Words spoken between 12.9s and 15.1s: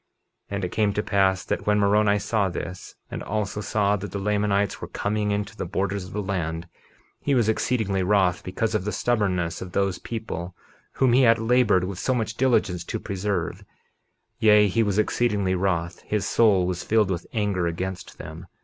preserve; yea, he was